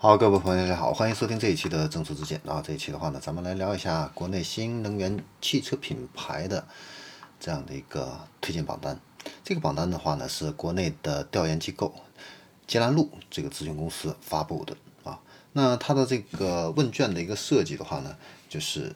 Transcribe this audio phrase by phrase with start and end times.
[0.00, 2.62] 好，各位朋友，大家好，欢迎收听这一期的正说之见啊。
[2.64, 6.64] 这一期的话呢，咱们来聊一下国内新能源汽车品牌的
[7.40, 8.96] 这样的一个推荐榜单。
[9.42, 11.92] 这个榜单的话呢，是国内的调研机构
[12.64, 15.18] 捷兰路这个咨询公司发布的啊。
[15.52, 18.16] 那它的这个问卷的一个设计的话呢，
[18.48, 18.94] 就是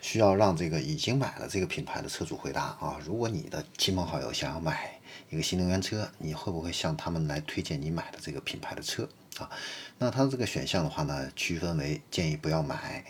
[0.00, 4.98] 需要让这个已经买了这个品牌的车主回答啊，如果你的亲朋好友想要买
[5.30, 9.08] 一个新能源车，你会不会向他们来推荐你买的这个品牌的车？
[9.38, 9.50] 啊，
[9.98, 13.04] 那它这个选项的话呢，区分为建议不要买，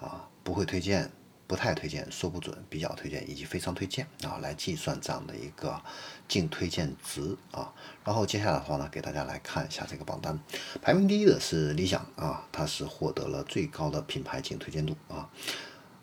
[0.00, 1.10] 啊，不会推荐，
[1.46, 5.80] 不太推荐，说不准，比较推荐以及非常推荐啊，来计算这样的一个
[6.26, 7.72] 净推荐值啊。
[8.04, 10.38] 然后接下来的话呢，给大家来看一下这个榜单，
[10.82, 15.30] 排名第一的是理想啊，它是获得了最高的品牌净推荐度啊，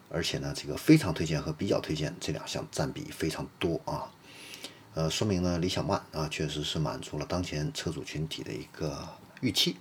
[0.09, 4.09] 而且呢，这个非常推荐和比较推荐这两项占比非常多啊，
[4.93, 9.07] 呃，说明呢，理想 ONE 啊，确实是满足了当前车主群体的一个。
[9.41, 9.75] 预期，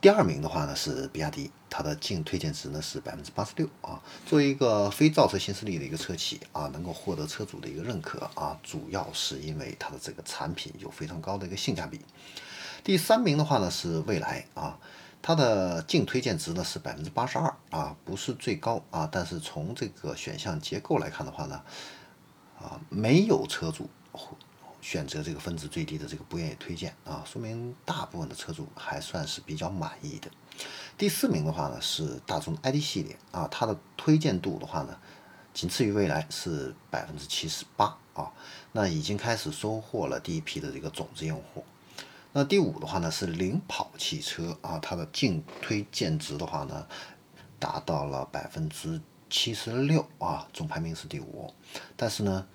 [0.00, 4.02] 第二名的话呢是比亚迪，它的净推荐值呢是百分之八十六啊。
[4.24, 12.00] 作为一个非造车新势力的一个车企啊，能够获得车主的一个认可啊，主要是因为它的这个产品有非常高的一个性价比。
[12.82, 14.78] 第三名的话呢是蔚来啊，
[15.20, 21.62] 它的净推荐值呢是百分之八十二啊，不是最高啊，但是从这个选项结构来看的话呢，
[22.58, 23.88] 啊，没有车主。
[24.86, 30.30] 选择这个分值最低的这个不愿意推荐啊，说明大部分的车主还算是比较满意的。
[30.96, 34.96] 第四名的话呢是大众 ID 系列啊，它的推荐度的话呢
[35.52, 38.30] 仅次于蔚来是百分之七十八啊，
[38.70, 41.64] 那已经开始收获了第一批的这个种子用户。
[42.32, 46.86] 那第五的话呢是领跑汽车啊，它的净推荐值的话呢
[47.58, 51.52] 达到了百分之七十六啊，总排名是第五，
[51.96, 52.46] 但是呢。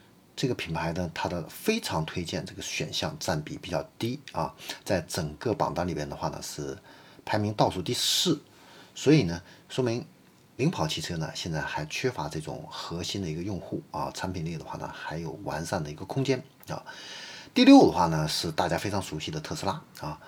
[0.41, 4.51] 这个品牌呢，它的非常推荐这个选项占比比较低啊，
[4.83, 6.75] 在整个榜单里边的话呢是
[7.23, 8.41] 排名倒数第四，
[8.95, 10.03] 所以呢说明
[10.55, 16.83] 领跑汽车呢现在还缺乏这种核心的一个用户啊，产品力的话呢还有完善的一个空间啊。
[17.53, 20.19] 第六的话呢是大家非常熟悉的特斯拉啊，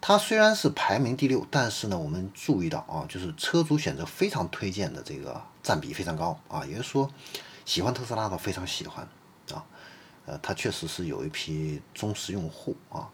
[0.00, 7.08] 它虽然是排名第六，但是呢我们注意到啊，就是车主选择非常推荐的这个占比非常高啊，也就是说
[7.64, 9.06] 喜欢特斯拉的非常喜欢。
[10.26, 13.10] 呃，它确实是有一批忠实用户啊。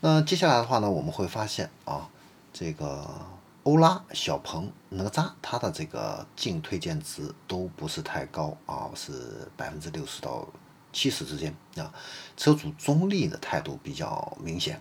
[0.00, 2.08] 那接下来的话呢，我们会发现啊，
[2.52, 3.26] 这个
[3.64, 10.46] 欧拉、小鹏、哪吒，它的这个净推荐值都不是太高啊，是百分之六十到
[10.92, 11.92] 七十之间啊。
[12.36, 14.80] 车主中立的态度比较明显。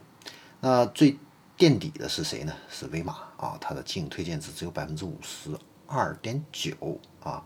[0.60, 1.18] 那最
[1.56, 2.54] 垫底的是谁呢？
[2.70, 7.44] 是威马啊，它的净推荐值只有百分之五十二点九啊。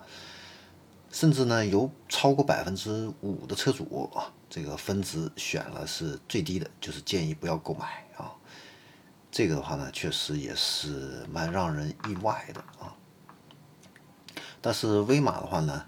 [1.12, 8.32] 甚至呢，有超过百分之五的车主啊，这个分值选了是最低的，就是建议不要购买啊。
[9.30, 12.96] 这个的话呢，确实也是蛮让人意外的啊。
[14.62, 15.86] 但是威马的话呢，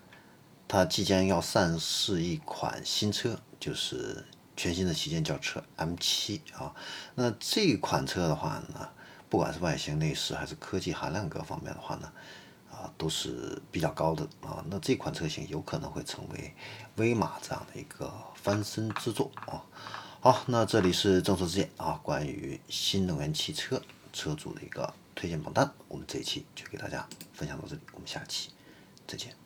[0.68, 4.26] 它即将要上市一款新车，就是
[4.58, 6.76] 全新的旗舰轿车 M7 啊。
[7.16, 8.90] 那这款车的话呢，
[9.30, 12.12] 不管是外形、内饰还是科技含量各方面的话呢。
[12.98, 16.54] 都是比较高的啊，那这款车型有可能会成为
[16.96, 19.62] 威马这样的一个翻身之作啊。
[20.20, 23.82] 好，那这里是政策之见啊，关于新能源汽车
[24.14, 28.50] 车主的一个推荐榜单，我们这一期就给大家分享到这里，我们下期
[29.06, 29.43] 再见。